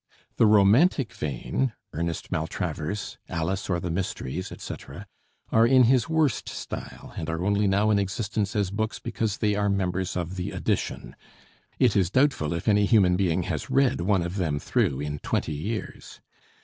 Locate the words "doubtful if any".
12.09-12.87